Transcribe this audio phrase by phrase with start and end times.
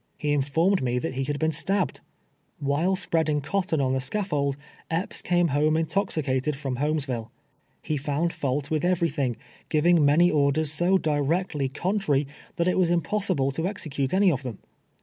[0.17, 2.01] He informed me that he had been stabbed!
[2.57, 4.57] While spreading cotton on the scaf fold,
[4.89, 7.29] Epps came home intoxicated from Ilolmesville.
[7.83, 9.37] He found fault with every thing,
[9.69, 12.25] giving many orders so directly contrary
[12.55, 14.57] that it was impossible to execute any of them.